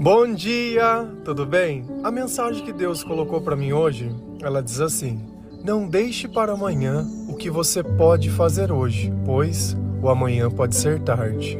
[0.00, 1.84] Bom dia, tudo bem?
[2.04, 5.20] A mensagem que Deus colocou para mim hoje, ela diz assim:
[5.64, 11.00] Não deixe para amanhã o que você pode fazer hoje, pois o amanhã pode ser
[11.00, 11.58] tarde.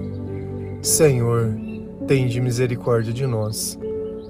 [0.81, 1.53] Senhor,
[2.07, 3.77] tende misericórdia de nós.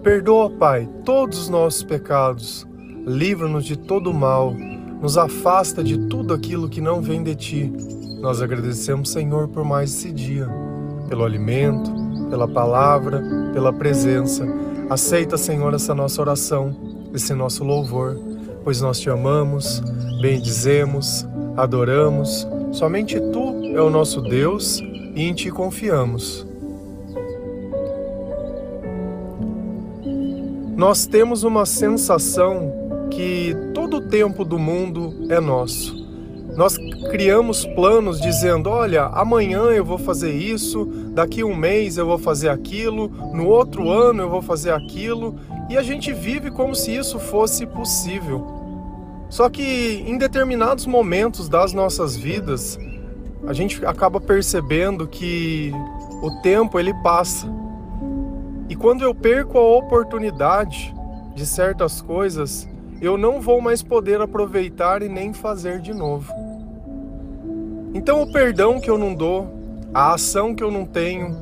[0.02, 2.66] Perdoa, Pai, todos os nossos pecados.
[3.06, 4.54] Livra-nos de todo mal.
[5.02, 7.72] Nos afasta de tudo aquilo que não vem de ti.
[8.22, 10.48] Nós agradecemos, Senhor, por mais esse dia,
[11.10, 11.92] pelo alimento,
[12.30, 13.22] pela palavra,
[13.52, 14.46] pela presença.
[14.88, 16.74] Aceita, Senhor, essa nossa oração,
[17.12, 18.18] esse nosso louvor,
[18.64, 19.80] pois nós te amamos,
[20.20, 22.46] bendizemos, adoramos.
[22.72, 24.80] Somente tu é o nosso Deus
[25.14, 26.46] e em ti confiamos.
[30.76, 32.72] Nós temos uma sensação
[33.10, 36.06] que todo o tempo do mundo é nosso.
[36.56, 36.76] Nós
[37.10, 42.48] criamos planos dizendo: olha, amanhã eu vou fazer isso, daqui um mês eu vou fazer
[42.48, 45.36] aquilo, no outro ano eu vou fazer aquilo,
[45.68, 48.58] e a gente vive como se isso fosse possível.
[49.28, 52.78] Só que em determinados momentos das nossas vidas,
[53.46, 55.72] a gente acaba percebendo que
[56.22, 57.46] o tempo ele passa.
[58.68, 60.94] E quando eu perco a oportunidade
[61.34, 62.68] de certas coisas,
[63.00, 66.32] eu não vou mais poder aproveitar e nem fazer de novo.
[67.94, 69.48] Então, o perdão que eu não dou,
[69.92, 71.36] a ação que eu não tenho,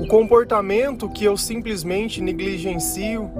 [0.00, 3.30] o comportamento que eu simplesmente negligencio,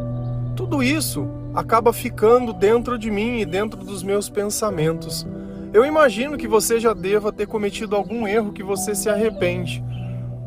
[0.55, 5.27] tudo isso acaba ficando dentro de mim e dentro dos meus pensamentos.
[5.73, 9.85] Eu imagino que você já deva ter cometido algum erro que você se arrepende.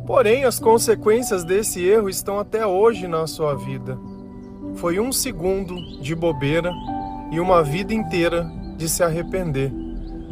[0.07, 3.97] Porém, as consequências desse erro estão até hoje na sua vida.
[4.75, 6.71] Foi um segundo de bobeira
[7.31, 9.71] e uma vida inteira de se arrepender.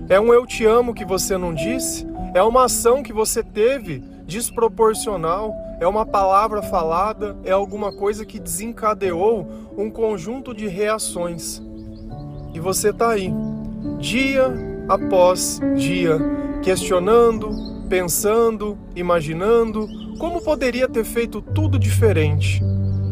[0.10, 2.08] É um eu te amo que você não disse?
[2.34, 5.54] É uma ação que você teve desproporcional?
[5.82, 7.36] É uma palavra falada?
[7.44, 9.46] É alguma coisa que desencadeou
[9.78, 11.62] um conjunto de reações?
[12.54, 13.34] E você está aí,
[14.00, 14.46] dia
[14.88, 16.18] após dia,
[16.64, 17.50] questionando,
[17.90, 22.64] pensando, imaginando como poderia ter feito tudo diferente.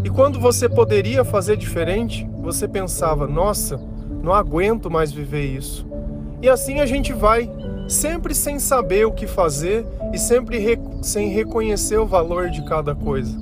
[0.05, 3.77] E quando você poderia fazer diferente, você pensava: nossa,
[4.23, 5.85] não aguento mais viver isso.
[6.45, 7.49] E assim a gente vai,
[7.87, 9.83] sempre sem saber o que fazer
[10.13, 13.35] e sempre re sem reconhecer o valor de cada coisa.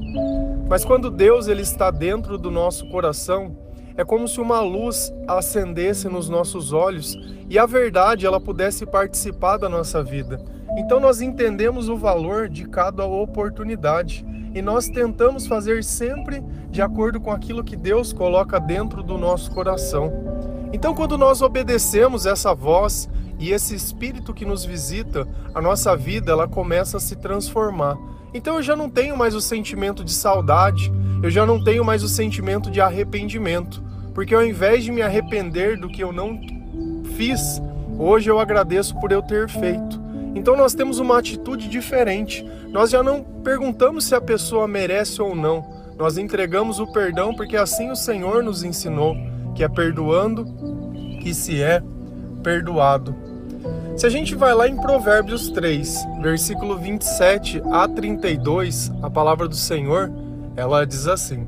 [0.70, 3.58] Mas quando Deus ele está dentro do nosso coração,
[3.98, 7.14] é como se uma luz acendesse nos nossos olhos
[7.50, 10.40] e a verdade ela pudesse participar da nossa vida.
[10.78, 14.26] Então nós entendemos o valor de cada oportunidade
[14.56, 19.52] e nós tentamos fazer sempre de acordo com aquilo que Deus coloca dentro do nosso
[19.52, 20.53] coração.
[20.74, 23.08] Então, quando nós obedecemos essa voz
[23.40, 27.96] e esse espírito que nos visita, a nossa vida ela começa a se transformar.
[28.34, 30.92] Então, eu já não tenho mais o sentimento de saudade,
[31.22, 33.84] eu já não tenho mais o sentimento de arrependimento,
[34.16, 36.42] porque ao invés de me arrepender do que eu não
[37.16, 37.62] fiz,
[37.98, 40.02] hoje eu agradeço por eu ter feito.
[40.36, 42.44] Então nós temos uma atitude diferente.
[42.70, 45.64] Nós já não perguntamos se a pessoa merece ou não.
[45.96, 49.16] Nós entregamos o perdão porque assim o Senhor nos ensinou
[49.54, 50.46] que é perdoando
[51.22, 51.82] que se é
[52.44, 53.16] perdoado.
[53.96, 59.56] Se a gente vai lá em Provérbios 3, versículo 27 a 32, a palavra do
[59.56, 60.12] Senhor,
[60.56, 61.48] ela diz assim: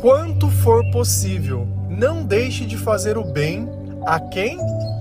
[0.00, 3.68] Quanto for possível, não deixe de fazer o bem
[4.06, 4.58] a quem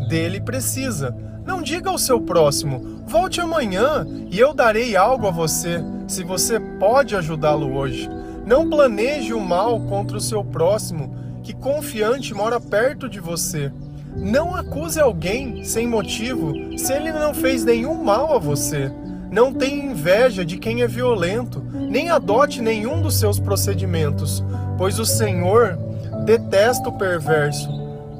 [0.07, 1.15] dele precisa.
[1.45, 6.59] Não diga ao seu próximo: volte amanhã e eu darei algo a você, se você
[6.59, 8.09] pode ajudá-lo hoje.
[8.45, 11.15] Não planeje o mal contra o seu próximo,
[11.51, 13.71] que confiante mora perto de você.
[14.15, 18.91] Não acuse alguém sem motivo se ele não fez nenhum mal a você.
[19.29, 24.43] Não tenha inveja de quem é violento, nem adote nenhum dos seus procedimentos,
[24.77, 25.77] pois o Senhor
[26.25, 27.69] detesta o perverso,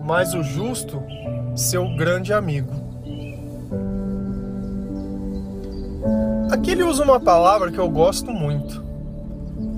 [0.04, 1.02] mas o justo,
[1.56, 2.74] seu grande amigo.
[6.50, 8.84] Aqui ele usa uma palavra que eu gosto muito.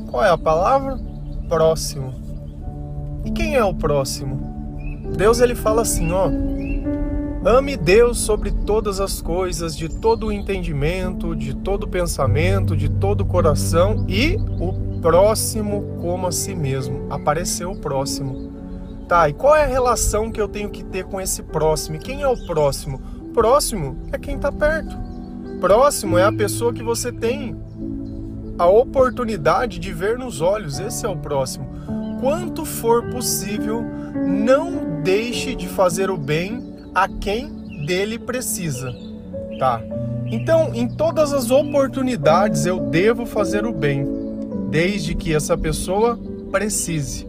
[0.10, 1.00] Qual é a palavra?
[1.48, 2.23] Próximo.
[3.26, 4.54] E quem é o próximo?
[5.16, 6.30] Deus ele fala assim, ó:
[7.46, 12.90] Ame Deus sobre todas as coisas, de todo o entendimento, de todo o pensamento, de
[12.90, 17.06] todo o coração e o próximo como a si mesmo.
[17.10, 18.52] Apareceu o próximo.
[19.08, 21.98] Tá, e qual é a relação que eu tenho que ter com esse próximo?
[21.98, 23.02] E quem é o próximo?
[23.34, 24.96] Próximo é quem está perto.
[25.60, 27.56] Próximo é a pessoa que você tem
[28.58, 30.80] a oportunidade de ver nos olhos.
[30.80, 33.84] Esse é o próximo quanto for possível,
[34.26, 37.50] não deixe de fazer o bem a quem
[37.86, 38.96] dele precisa,
[39.60, 39.82] tá?
[40.28, 44.08] Então, em todas as oportunidades eu devo fazer o bem,
[44.70, 46.18] desde que essa pessoa
[46.50, 47.28] precise.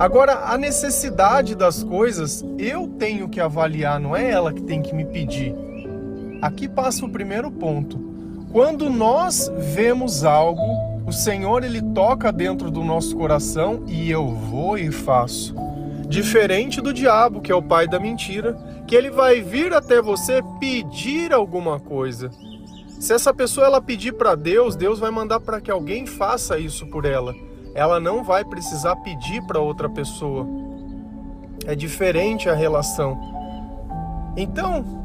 [0.00, 4.92] Agora, a necessidade das coisas eu tenho que avaliar, não é ela que tem que
[4.92, 5.54] me pedir.
[6.42, 8.00] Aqui passa o primeiro ponto.
[8.50, 14.78] Quando nós vemos algo, o Senhor ele toca dentro do nosso coração e eu vou
[14.78, 15.54] e faço.
[16.08, 18.54] Diferente do diabo, que é o pai da mentira,
[18.86, 22.30] que ele vai vir até você pedir alguma coisa.
[23.00, 26.86] Se essa pessoa ela pedir para Deus, Deus vai mandar para que alguém faça isso
[26.86, 27.34] por ela
[27.74, 30.46] ela não vai precisar pedir para outra pessoa.
[31.66, 33.18] É diferente a relação.
[34.36, 35.03] Então,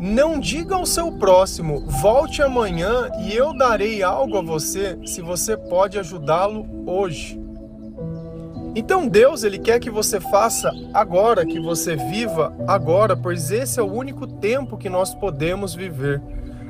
[0.00, 5.56] não diga ao seu próximo, volte amanhã e eu darei algo a você se você
[5.56, 7.40] pode ajudá-lo hoje.
[8.76, 13.82] Então Deus, ele quer que você faça agora, que você viva agora, pois esse é
[13.82, 16.22] o único tempo que nós podemos viver.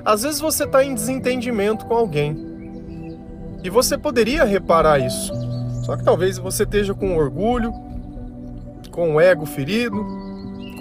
[0.05, 2.47] Às vezes você está em desentendimento com alguém.
[3.63, 5.33] E você poderia reparar isso.
[5.85, 7.73] Só que talvez você esteja com orgulho,
[8.91, 9.97] com o ego ferido,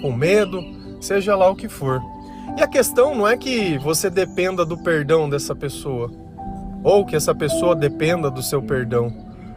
[0.00, 0.62] com medo,
[1.00, 2.00] seja lá o que for.
[2.58, 6.10] E a questão não é que você dependa do perdão dessa pessoa,
[6.82, 9.12] ou que essa pessoa dependa do seu perdão.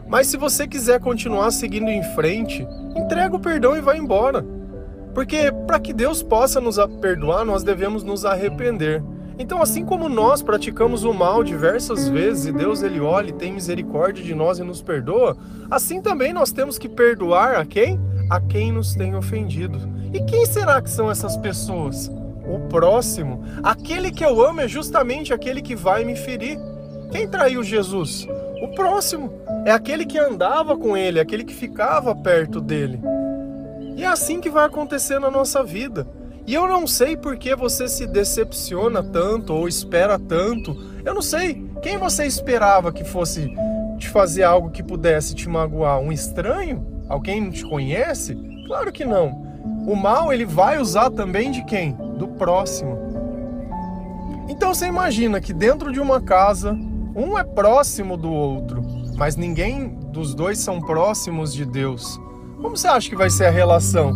[0.07, 2.63] Mas se você quiser continuar seguindo em frente,
[2.95, 4.45] entrega o perdão e vai embora.
[5.15, 9.03] Porque para que Deus possa nos perdoar, nós devemos nos arrepender.
[9.39, 13.51] Então, assim como nós praticamos o mal diversas vezes e Deus ele olha e tem
[13.51, 15.35] misericórdia de nós e nos perdoa,
[15.71, 17.99] assim também nós temos que perdoar a quem?
[18.29, 19.79] A quem nos tem ofendido.
[20.13, 22.11] E quem será que são essas pessoas?
[22.51, 23.43] O próximo.
[23.63, 26.59] Aquele que eu amo é justamente aquele que vai me ferir.
[27.11, 28.27] Quem traiu Jesus?
[28.61, 29.31] O próximo.
[29.65, 32.99] É aquele que andava com ele, aquele que ficava perto dele.
[33.95, 36.07] E é assim que vai acontecer na nossa vida.
[36.45, 40.75] E eu não sei por que você se decepciona tanto ou espera tanto.
[41.05, 41.63] Eu não sei.
[41.81, 43.53] Quem você esperava que fosse
[43.97, 45.99] te fazer algo que pudesse te magoar?
[45.99, 46.85] Um estranho?
[47.07, 48.35] Alguém não te conhece?
[48.67, 49.50] Claro que não.
[49.91, 51.91] O mal ele vai usar também de quem?
[52.17, 52.97] Do próximo.
[54.47, 56.71] Então você imagina que dentro de uma casa,
[57.13, 58.81] um é próximo do outro,
[59.17, 62.17] mas ninguém dos dois são próximos de Deus.
[62.61, 64.13] Como você acha que vai ser a relação?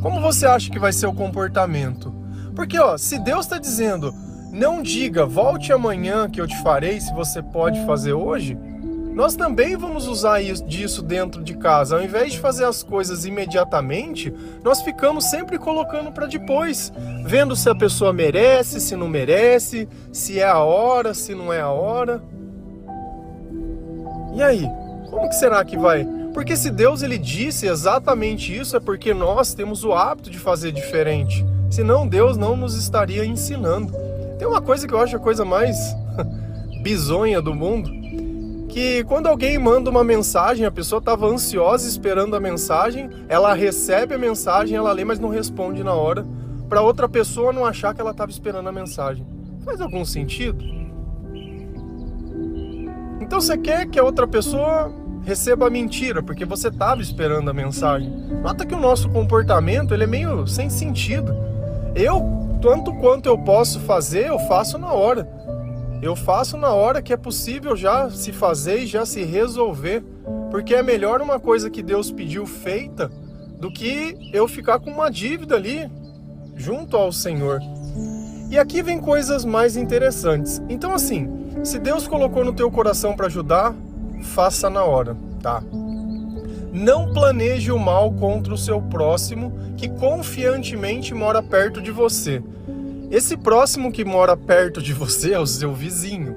[0.00, 2.10] Como você acha que vai ser o comportamento?
[2.56, 4.14] Porque, ó, se Deus está dizendo,
[4.50, 8.56] não diga, volte amanhã que eu te farei se você pode fazer hoje,
[9.12, 11.96] nós também vamos usar isso, disso dentro de casa.
[11.96, 14.32] Ao invés de fazer as coisas imediatamente,
[14.64, 16.92] nós ficamos sempre colocando para depois,
[17.24, 21.60] vendo se a pessoa merece, se não merece, se é a hora, se não é
[21.60, 22.22] a hora.
[24.34, 24.66] E aí,
[25.10, 26.06] como que será que vai?
[26.32, 30.72] Porque se Deus ele disse exatamente isso, é porque nós temos o hábito de fazer
[30.72, 31.44] diferente.
[31.70, 33.92] Senão Deus não nos estaria ensinando.
[34.38, 35.76] Tem uma coisa que eu acho a coisa mais
[36.82, 38.01] bizonha do mundo,
[38.72, 44.14] que quando alguém manda uma mensagem, a pessoa estava ansiosa esperando a mensagem, ela recebe
[44.14, 46.24] a mensagem, ela lê, mas não responde na hora,
[46.70, 49.26] para outra pessoa não achar que ela estava esperando a mensagem.
[49.62, 50.64] Faz algum sentido?
[53.20, 54.90] Então você quer que a outra pessoa
[55.22, 58.08] receba a mentira, porque você estava esperando a mensagem.
[58.42, 61.36] Nota que o nosso comportamento ele é meio sem sentido.
[61.94, 62.22] Eu,
[62.62, 65.28] tanto quanto eu posso fazer, eu faço na hora.
[66.02, 70.02] Eu faço na hora que é possível já se fazer e já se resolver.
[70.50, 73.08] Porque é melhor uma coisa que Deus pediu feita
[73.58, 75.88] do que eu ficar com uma dívida ali
[76.56, 77.60] junto ao Senhor.
[78.50, 80.60] E aqui vem coisas mais interessantes.
[80.68, 81.30] Então assim,
[81.62, 83.72] se Deus colocou no teu coração para ajudar,
[84.22, 85.62] faça na hora, tá?
[86.72, 92.42] Não planeje o mal contra o seu próximo que confiantemente mora perto de você.
[93.12, 96.34] Esse próximo que mora perto de você é o seu vizinho.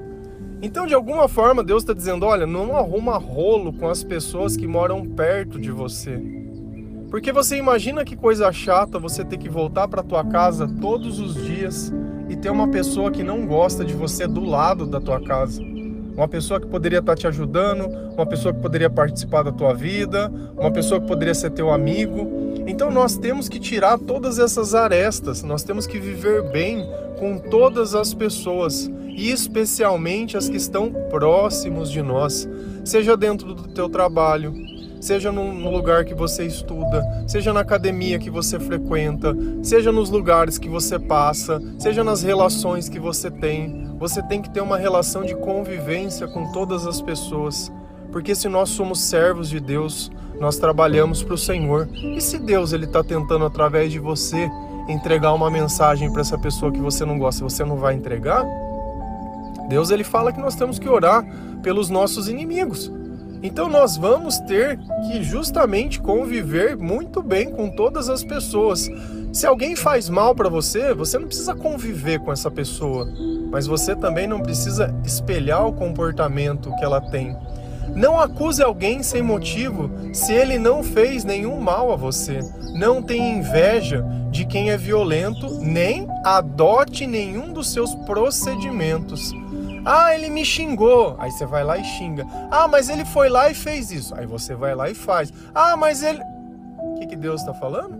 [0.60, 4.66] Então, de alguma forma, Deus está dizendo: olha, não arruma rolo com as pessoas que
[4.66, 6.20] moram perto de você.
[7.10, 11.46] Porque você imagina que coisa chata você ter que voltar para tua casa todos os
[11.46, 11.90] dias
[12.28, 15.62] e ter uma pessoa que não gosta de você do lado da tua casa
[16.16, 20.32] uma pessoa que poderia estar te ajudando, uma pessoa que poderia participar da tua vida,
[20.56, 22.45] uma pessoa que poderia ser teu amigo.
[22.66, 26.84] Então nós temos que tirar todas essas arestas, nós temos que viver bem
[27.18, 32.48] com todas as pessoas e especialmente as que estão próximos de nós,
[32.84, 34.52] seja dentro do teu trabalho,
[35.00, 40.58] seja no lugar que você estuda, seja na academia que você frequenta, seja nos lugares
[40.58, 43.86] que você passa, seja nas relações que você tem.
[43.98, 47.72] Você tem que ter uma relação de convivência com todas as pessoas,
[48.12, 51.88] porque se nós somos servos de Deus, nós trabalhamos para o Senhor.
[51.94, 54.50] E se Deus ele está tentando através de você
[54.88, 58.44] entregar uma mensagem para essa pessoa que você não gosta, você não vai entregar?
[59.68, 61.24] Deus ele fala que nós temos que orar
[61.62, 62.92] pelos nossos inimigos.
[63.42, 68.88] Então nós vamos ter que justamente conviver muito bem com todas as pessoas.
[69.32, 73.06] Se alguém faz mal para você, você não precisa conviver com essa pessoa,
[73.50, 77.36] mas você também não precisa espelhar o comportamento que ela tem.
[77.96, 82.40] Não acuse alguém sem motivo se ele não fez nenhum mal a você.
[82.74, 89.32] Não tenha inveja de quem é violento, nem adote nenhum dos seus procedimentos.
[89.82, 91.16] Ah, ele me xingou.
[91.18, 92.26] Aí você vai lá e xinga.
[92.50, 94.14] Ah, mas ele foi lá e fez isso.
[94.14, 95.32] Aí você vai lá e faz.
[95.54, 96.20] Ah, mas ele.
[96.78, 97.98] O que, que Deus está falando?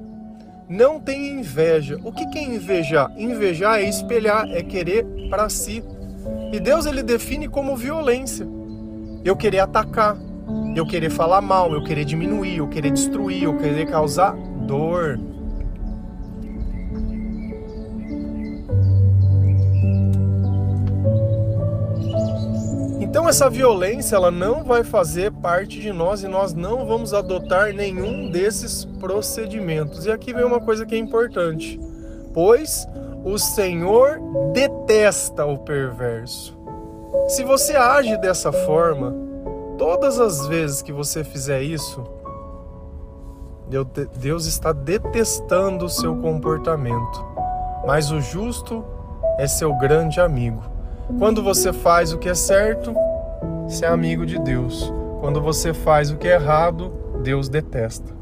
[0.68, 1.98] Não tenha inveja.
[2.04, 3.10] O que, que é invejar?
[3.16, 5.82] Invejar é espelhar, é querer para si.
[6.52, 8.46] E Deus ele define como violência
[9.28, 10.16] eu querer atacar,
[10.76, 15.18] eu querer falar mal, eu querer diminuir, eu querer destruir, eu querer causar dor.
[23.00, 27.72] Então essa violência ela não vai fazer parte de nós e nós não vamos adotar
[27.72, 30.06] nenhum desses procedimentos.
[30.06, 31.80] E aqui vem uma coisa que é importante.
[32.32, 32.86] Pois
[33.24, 34.20] o Senhor
[34.52, 36.55] detesta o perverso.
[37.28, 39.14] Se você age dessa forma,
[39.76, 42.04] todas as vezes que você fizer isso,
[44.20, 47.24] Deus está detestando o seu comportamento.
[47.86, 48.84] Mas o justo
[49.38, 50.62] é seu grande amigo.
[51.18, 52.94] Quando você faz o que é certo,
[53.64, 54.92] você é amigo de Deus.
[55.20, 58.14] Quando você faz o que é errado, Deus detesta.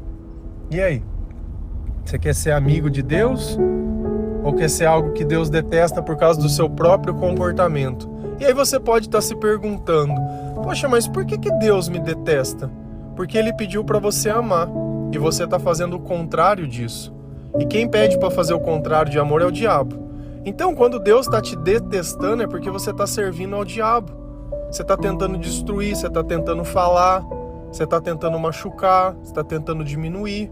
[0.71, 1.03] E aí?
[2.03, 3.57] Você quer ser amigo de Deus?
[4.43, 8.09] Ou quer ser algo que Deus detesta por causa do seu próprio comportamento?
[8.39, 10.13] E aí você pode estar tá se perguntando:
[10.63, 12.69] poxa, mas por que, que Deus me detesta?
[13.15, 14.67] Porque Ele pediu para você amar
[15.11, 17.13] e você está fazendo o contrário disso.
[17.57, 20.05] E quem pede para fazer o contrário de amor é o diabo.
[20.43, 24.11] Então, quando Deus está te detestando, é porque você está servindo ao diabo.
[24.69, 27.23] Você está tentando destruir, você está tentando falar,
[27.71, 30.51] você está tentando machucar, você está tentando diminuir.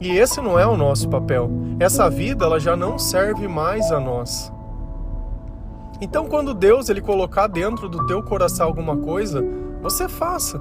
[0.00, 1.50] E esse não é o nosso papel.
[1.80, 4.52] Essa vida ela já não serve mais a nós.
[6.00, 9.44] Então, quando Deus ele colocar dentro do teu coração alguma coisa,
[9.82, 10.60] você faça.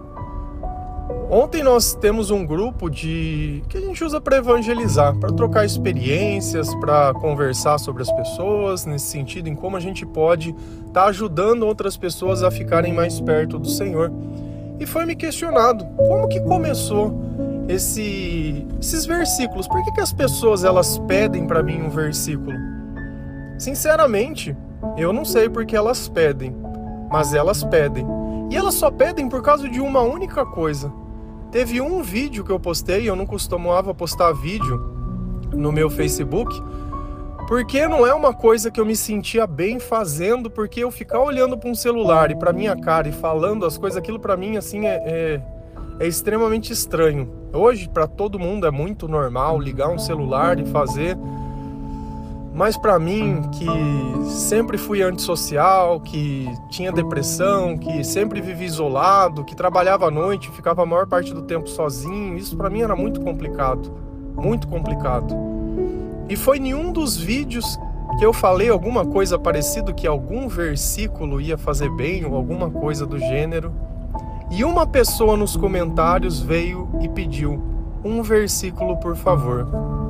[1.29, 6.73] Ontem nós temos um grupo de que a gente usa para evangelizar, para trocar experiências,
[6.75, 10.51] para conversar sobre as pessoas, nesse sentido, em como a gente pode
[10.87, 14.11] estar tá ajudando outras pessoas a ficarem mais perto do Senhor.
[14.79, 17.13] E foi me questionado, como que começou
[17.67, 19.67] esse, esses versículos?
[19.67, 22.55] Por que, que as pessoas elas pedem para mim um versículo?
[23.57, 24.55] Sinceramente,
[24.97, 26.55] eu não sei porque elas pedem,
[27.09, 28.05] mas elas pedem.
[28.51, 30.91] E elas só pedem por causa de uma única coisa.
[31.51, 34.77] Teve um vídeo que eu postei, eu não costumava postar vídeo
[35.53, 36.61] no meu Facebook,
[37.47, 41.57] porque não é uma coisa que eu me sentia bem fazendo, porque eu ficar olhando
[41.57, 44.85] para um celular e para minha cara e falando as coisas, aquilo para mim assim
[44.85, 45.41] é, é,
[45.99, 47.31] é extremamente estranho.
[47.53, 51.17] Hoje para todo mundo é muito normal ligar um celular e fazer
[52.55, 53.67] mas para mim, que
[54.29, 60.83] sempre fui antissocial, que tinha depressão, que sempre vivi isolado, que trabalhava à noite, ficava
[60.83, 63.91] a maior parte do tempo sozinho, isso para mim era muito complicado,
[64.37, 65.35] muito complicado.
[66.29, 67.77] E foi nenhum dos vídeos
[68.17, 73.05] que eu falei alguma coisa parecida que algum versículo ia fazer bem ou alguma coisa
[73.05, 73.73] do gênero.
[74.49, 77.61] E uma pessoa nos comentários veio e pediu
[78.01, 80.04] um versículo, por favor.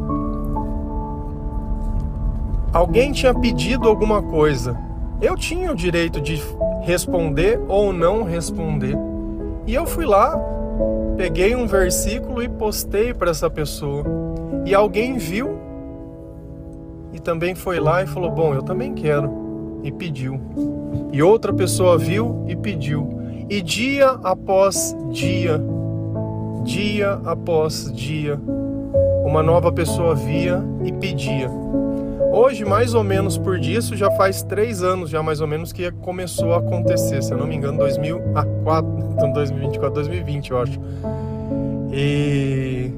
[2.73, 4.77] Alguém tinha pedido alguma coisa.
[5.21, 6.41] Eu tinha o direito de
[6.81, 8.95] responder ou não responder.
[9.65, 10.37] E eu fui lá,
[11.17, 14.03] peguei um versículo e postei para essa pessoa.
[14.65, 15.57] E alguém viu
[17.15, 19.79] e também foi lá e falou: Bom, eu também quero.
[19.83, 20.39] E pediu.
[21.13, 23.07] E outra pessoa viu e pediu.
[23.49, 25.61] E dia após dia,
[26.63, 28.39] dia após dia,
[29.23, 31.49] uma nova pessoa via e pedia.
[32.35, 35.71] Hoje, mais ou menos por dia, isso já faz três anos já mais ou menos
[35.71, 40.77] que começou a acontecer, se eu não me engano, 2004, então 2024, 2020 eu acho.
[41.93, 42.91] E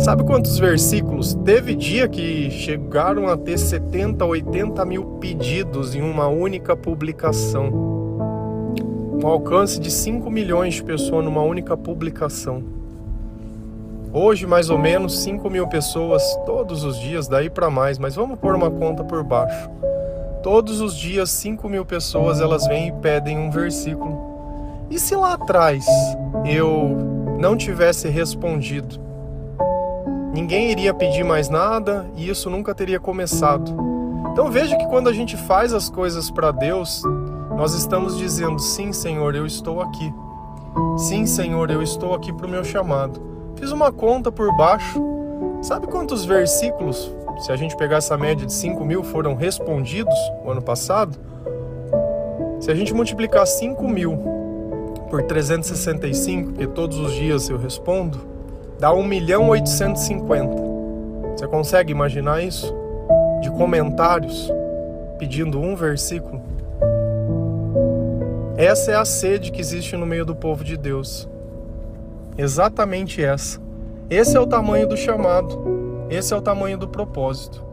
[0.00, 1.34] sabe quantos versículos?
[1.44, 7.70] Teve dia que chegaram a ter 70, 80 mil pedidos em uma única publicação.
[9.22, 12.64] Um alcance de 5 milhões de pessoas numa única publicação.
[14.16, 18.38] Hoje, mais ou menos 5 mil pessoas todos os dias, daí para mais, mas vamos
[18.38, 19.68] pôr uma conta por baixo.
[20.40, 24.86] Todos os dias, 5 mil pessoas elas vêm e pedem um versículo.
[24.88, 25.84] E se lá atrás
[26.44, 26.96] eu
[27.40, 29.00] não tivesse respondido?
[30.32, 33.74] Ninguém iria pedir mais nada e isso nunca teria começado.
[34.30, 37.02] Então veja que quando a gente faz as coisas para Deus,
[37.56, 40.14] nós estamos dizendo: sim, Senhor, eu estou aqui.
[40.98, 43.33] Sim, Senhor, eu estou aqui para o meu chamado.
[43.56, 45.02] Fiz uma conta por baixo.
[45.62, 50.50] Sabe quantos versículos, se a gente pegar essa média de 5 mil, foram respondidos o
[50.50, 51.16] ano passado?
[52.60, 54.18] Se a gente multiplicar 5 mil
[55.10, 58.18] por 365, porque todos os dias eu respondo,
[58.78, 60.62] dá 1 milhão 850.
[61.36, 62.74] Você consegue imaginar isso?
[63.40, 64.50] De comentários
[65.18, 66.42] pedindo um versículo.
[68.56, 71.28] Essa é a sede que existe no meio do povo de Deus.
[72.36, 73.60] Exatamente essa.
[74.10, 76.06] Esse é o tamanho do chamado.
[76.10, 77.64] Esse é o tamanho do propósito.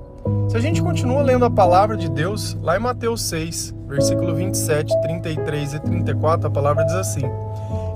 [0.49, 4.93] Se a gente continua lendo a palavra de Deus, lá em Mateus 6, versículo 27,
[5.01, 7.21] 33 e 34, a palavra diz assim: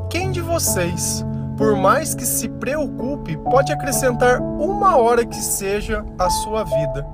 [0.10, 1.24] Quem de vocês,
[1.57, 7.05] por mais que se preocupe, pode acrescentar uma hora que seja à sua vida?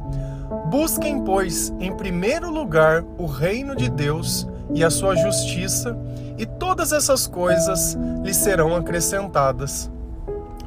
[0.70, 5.98] Busquem, pois, em primeiro lugar o reino de Deus e a sua justiça,
[6.38, 9.92] e todas essas coisas lhe serão acrescentadas.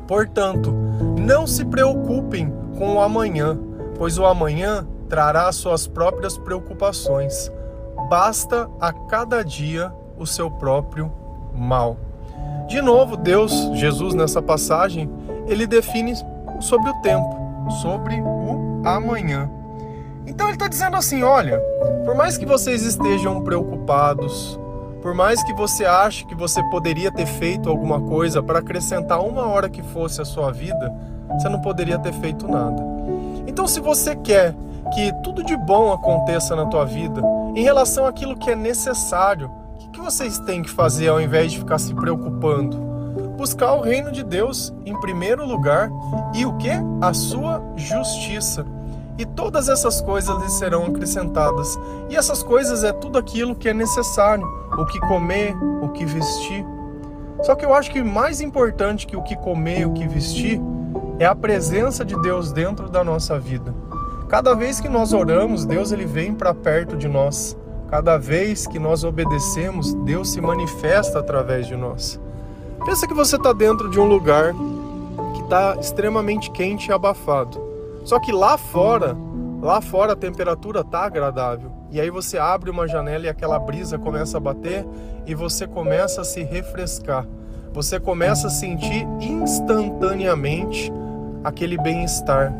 [0.07, 0.73] Portanto,
[1.19, 3.59] não se preocupem com o amanhã
[3.97, 7.51] pois o amanhã trará suas próprias preocupações.
[8.09, 11.13] Basta a cada dia o seu próprio
[11.55, 11.97] mal.
[12.69, 15.11] De novo, Deus, Jesus nessa passagem,
[15.47, 16.15] ele define
[16.61, 19.51] sobre o tempo, sobre o amanhã.
[20.27, 21.61] Então ele está dizendo assim: olha,
[22.05, 24.59] por mais que vocês estejam preocupados,
[25.01, 29.47] por mais que você ache que você poderia ter feito alguma coisa para acrescentar uma
[29.47, 30.93] hora que fosse a sua vida,
[31.31, 32.83] você não poderia ter feito nada.
[33.47, 34.55] Então, se você quer
[34.95, 37.23] que tudo de bom aconteça na tua vida,
[37.55, 39.51] em relação àquilo que é necessário,
[39.87, 42.77] o que vocês têm que fazer ao invés de ficar se preocupando?
[43.37, 45.91] Buscar o reino de Deus em primeiro lugar
[46.35, 46.71] e o que?
[47.01, 48.65] A sua justiça.
[49.17, 51.79] E todas essas coisas lhe serão acrescentadas.
[52.11, 56.65] E essas coisas é tudo aquilo que é necessário: o que comer, o que vestir.
[57.43, 60.61] Só que eu acho que mais importante que o que comer, o que vestir,
[61.19, 63.75] é a presença de Deus dentro da nossa vida.
[64.29, 67.57] Cada vez que nós oramos, Deus ele vem para perto de nós.
[67.89, 72.19] Cada vez que nós obedecemos, Deus se manifesta através de nós.
[72.85, 74.53] Pensa que você está dentro de um lugar
[75.35, 77.74] que está extremamente quente e abafado.
[78.05, 79.17] Só que lá fora,
[79.63, 81.73] lá fora a temperatura está agradável.
[81.91, 84.87] E aí você abre uma janela e aquela brisa começa a bater
[85.27, 87.27] e você começa a se refrescar.
[87.73, 90.93] Você começa a sentir instantaneamente
[91.43, 92.53] aquele bem-estar.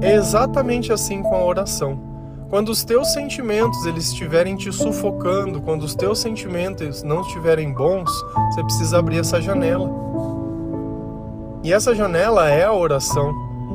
[0.00, 1.98] É exatamente assim com a oração.
[2.50, 8.10] Quando os teus sentimentos eles estiverem te sufocando, quando os teus sentimentos não estiverem bons,
[8.50, 9.90] você precisa abrir essa janela.
[11.62, 13.34] E essa janela é a oração,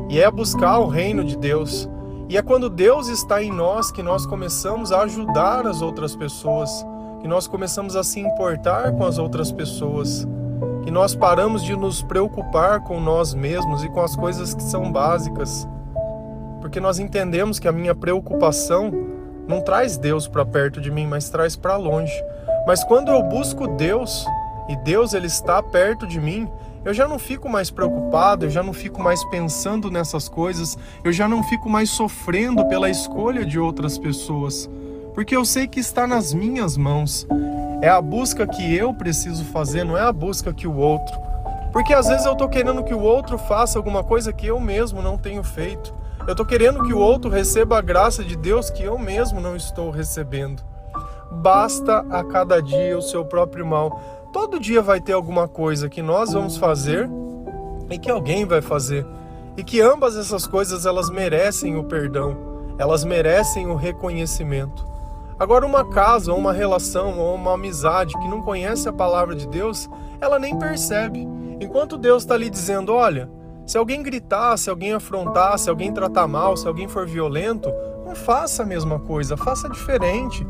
[0.10, 1.88] e é buscar o reino de Deus.
[2.28, 6.86] E é quando Deus está em nós que nós começamos a ajudar as outras pessoas,
[7.22, 10.28] que nós começamos a se importar com as outras pessoas
[10.84, 14.92] que nós paramos de nos preocupar com nós mesmos e com as coisas que são
[14.92, 15.68] básicas,
[16.62, 18.92] porque nós entendemos que a minha preocupação
[19.48, 22.14] não traz Deus para perto de mim, mas traz para longe.
[22.66, 24.26] Mas quando eu busco Deus
[24.68, 26.50] e Deus ele está perto de mim,
[26.86, 31.12] eu já não fico mais preocupado, eu já não fico mais pensando nessas coisas, eu
[31.12, 34.70] já não fico mais sofrendo pela escolha de outras pessoas,
[35.14, 37.28] porque eu sei que está nas minhas mãos.
[37.82, 41.18] É a busca que eu preciso fazer, não é a busca que o outro.
[41.72, 45.02] Porque às vezes eu estou querendo que o outro faça alguma coisa que eu mesmo
[45.02, 45.94] não tenho feito.
[46.28, 49.56] Eu estou querendo que o outro receba a graça de Deus que eu mesmo não
[49.56, 50.62] estou recebendo.
[51.32, 54.19] Basta a cada dia o seu próprio mal.
[54.32, 57.10] Todo dia vai ter alguma coisa que nós vamos fazer
[57.90, 59.06] e que alguém vai fazer.
[59.58, 62.38] E que ambas essas coisas elas merecem o perdão,
[62.78, 64.88] elas merecem o reconhecimento.
[65.40, 69.48] Agora, uma casa, ou uma relação, ou uma amizade que não conhece a palavra de
[69.48, 69.90] Deus,
[70.22, 71.28] ela nem percebe.
[71.60, 73.30] Enquanto Deus está ali dizendo: olha,
[73.66, 77.72] se alguém gritar, se alguém afrontar, se alguém tratar mal, se alguém for violento,
[78.06, 80.46] não faça a mesma coisa, faça diferente.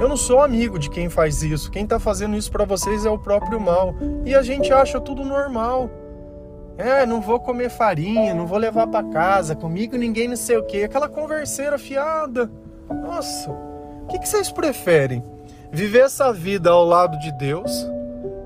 [0.00, 1.70] Eu não sou amigo de quem faz isso.
[1.70, 3.94] Quem está fazendo isso para vocês é o próprio mal.
[4.24, 5.90] E a gente acha tudo normal.
[6.76, 10.62] É, não vou comer farinha, não vou levar para casa, comigo ninguém não sei o
[10.62, 10.82] quê.
[10.82, 12.50] Aquela converseira fiada.
[12.90, 15.24] Nossa, o que, que vocês preferem?
[15.72, 17.90] Viver essa vida ao lado de Deus,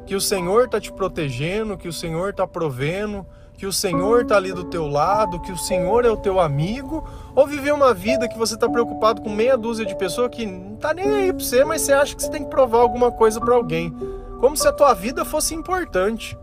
[0.07, 3.27] que o Senhor está te protegendo, que o Senhor está provendo,
[3.61, 7.07] que o Senhor está ali do teu lado, que o Senhor é o teu amigo,
[7.35, 10.77] ou viver uma vida que você está preocupado com meia dúzia de pessoas que não
[10.77, 13.39] tá nem aí para você, mas você acha que você tem que provar alguma coisa
[13.39, 13.95] para alguém,
[14.41, 16.39] como se a tua vida fosse importante.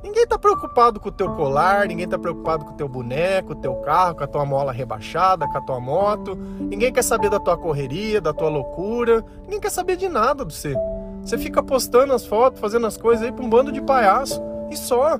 [0.00, 3.56] Ninguém está preocupado com o teu colar, ninguém está preocupado com o teu boneco, o
[3.56, 6.36] teu carro, com a tua mola rebaixada, com a tua moto.
[6.36, 9.24] Ninguém quer saber da tua correria, da tua loucura.
[9.42, 10.76] Ninguém quer saber de nada do você.
[11.24, 14.76] Você fica postando as fotos, fazendo as coisas aí para um bando de palhaço e
[14.76, 15.18] só.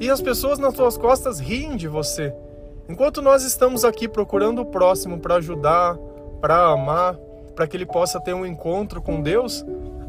[0.00, 2.34] E as pessoas nas suas costas riem de você.
[2.88, 5.98] Enquanto nós estamos aqui procurando o próximo para ajudar,
[6.40, 7.16] para amar,
[7.54, 9.62] para que ele possa ter um encontro com Deus,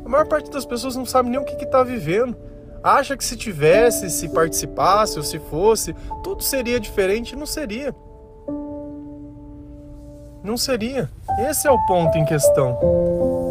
[0.06, 2.38] a maior parte das pessoas não sabe nem o que está vivendo.
[2.82, 7.36] Acha que se tivesse, se participasse ou se fosse, tudo seria diferente.
[7.36, 7.94] Não seria.
[10.42, 11.10] Não seria.
[11.50, 12.80] Esse é o ponto em questão.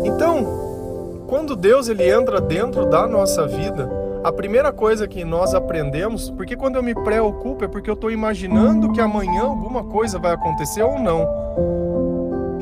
[0.06, 6.30] Então, quando Deus ele entra dentro da nossa vida, a primeira coisa que nós aprendemos,
[6.30, 10.32] porque quando eu me preocupo é porque eu estou imaginando que amanhã alguma coisa vai
[10.32, 11.26] acontecer ou não.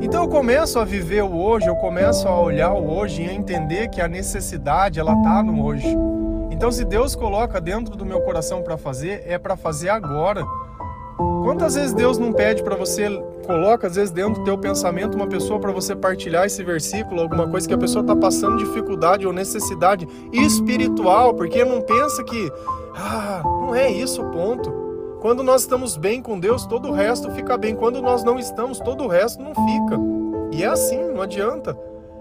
[0.01, 3.35] Então eu começo a viver o hoje, eu começo a olhar o hoje e a
[3.35, 5.97] entender que a necessidade ela tá no hoje.
[6.53, 10.45] Então se Deus coloca dentro do meu coração para fazer, é para fazer agora.
[11.43, 13.09] Quantas vezes Deus não pede para você,
[13.47, 17.49] coloca às vezes dentro do teu pensamento uma pessoa para você partilhar esse versículo, alguma
[17.49, 22.53] coisa que a pessoa está passando dificuldade ou necessidade espiritual, porque não pensa que,
[22.95, 24.71] ah, não é isso o ponto.
[25.21, 27.75] Quando nós estamos bem com Deus, todo o resto fica bem.
[27.75, 29.99] Quando nós não estamos, todo o resto não fica.
[30.53, 31.77] E é assim, não adianta.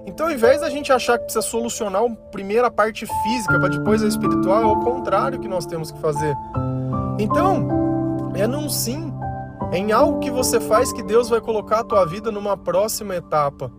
[0.08, 4.02] Então, ao invés da gente achar que precisa solucionar a primeira parte física para depois
[4.02, 6.34] a espiritual, é o contrário que nós temos que fazer.
[7.20, 7.87] Então,
[8.42, 9.14] é num sim,
[9.72, 13.72] em algo que você faz que Deus vai colocar a tua vida numa próxima etapa.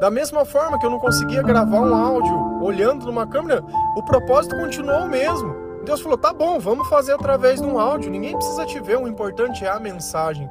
[0.00, 3.62] Da mesma forma que eu não conseguia gravar um áudio olhando numa câmera,
[3.96, 5.54] o propósito continuou o mesmo.
[5.84, 9.06] Deus falou: tá bom, vamos fazer através de um áudio, ninguém precisa te ver, o
[9.06, 10.48] importante é a mensagem.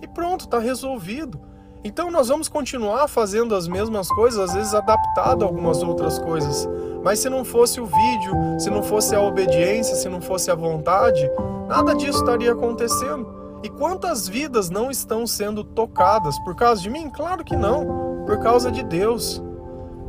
[0.00, 1.40] E pronto, tá resolvido.
[1.84, 6.68] Então nós vamos continuar fazendo as mesmas coisas, às vezes adaptado a algumas outras coisas.
[7.02, 10.54] Mas se não fosse o vídeo, se não fosse a obediência, se não fosse a
[10.54, 11.30] vontade,
[11.68, 13.38] nada disso estaria acontecendo.
[13.62, 17.10] E quantas vidas não estão sendo tocadas por causa de mim?
[17.10, 19.42] Claro que não, por causa de Deus.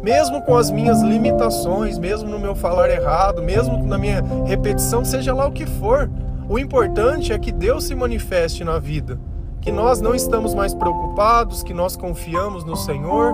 [0.04, 5.34] Mesmo com as minhas limitações, mesmo no meu falar errado, mesmo na minha repetição, seja
[5.34, 6.10] lá o que for,
[6.48, 9.20] o importante é que Deus se manifeste na vida,
[9.62, 13.34] que nós não estamos mais preocupados, que nós confiamos no Senhor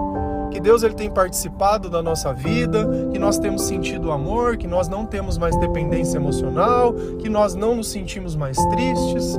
[0.55, 4.87] que Deus ele tem participado da nossa vida, que nós temos sentido amor, que nós
[4.87, 9.37] não temos mais dependência emocional, que nós não nos sentimos mais tristes.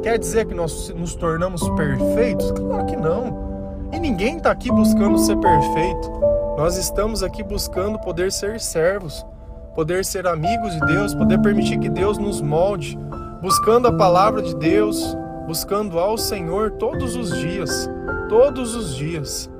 [0.00, 2.52] Quer dizer que nós nos tornamos perfeitos?
[2.52, 3.88] Claro que não.
[3.92, 6.12] E ninguém está aqui buscando ser perfeito.
[6.56, 9.26] Nós estamos aqui buscando poder ser servos,
[9.74, 12.96] poder ser amigos de Deus, poder permitir que Deus nos molde,
[13.42, 15.16] buscando a palavra de Deus,
[15.48, 17.90] buscando ao Senhor todos os dias,
[18.28, 19.50] todos os dias.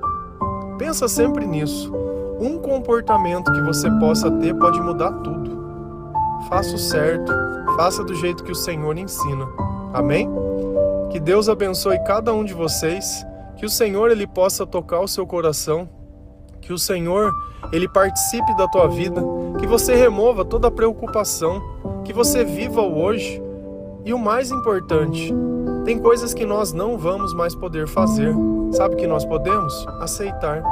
[0.79, 1.93] Pensa sempre nisso.
[2.41, 5.63] Um comportamento que você possa ter pode mudar tudo.
[6.49, 7.33] Faça o certo,
[7.77, 9.47] faça do jeito que o Senhor ensina.
[9.93, 10.29] Amém?
[11.11, 13.25] Que Deus abençoe cada um de vocês,
[13.57, 15.89] que o Senhor ele possa tocar o seu coração,
[16.61, 17.33] que o Senhor
[17.73, 19.23] ele participe da tua vida,
[19.61, 21.63] que você remova toda preocupação,
[22.05, 23.41] que você viva o hoje.
[24.05, 25.33] E o mais importante,
[25.85, 28.35] tem coisas que nós não vamos mais poder fazer
[28.72, 29.87] Sabe o que nós podemos?
[30.00, 30.62] Aceitar.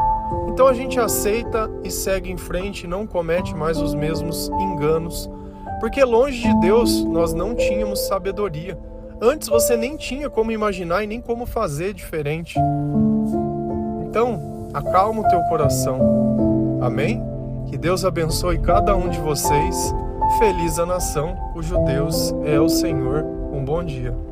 [0.49, 5.31] Então a gente aceita e segue em frente, não comete mais os mesmos enganos,
[5.81, 8.79] porque longe de Deus nós não tínhamos sabedoria.
[9.21, 12.59] Antes você nem tinha como imaginar e nem como fazer diferente.
[14.09, 16.79] Então, acalma o teu coração.
[16.83, 17.23] Amém?
[17.69, 19.95] Que Deus abençoe cada um de vocês.
[20.39, 23.25] Feliz a nação cujo Deus é o Senhor.
[23.53, 24.32] Um bom dia.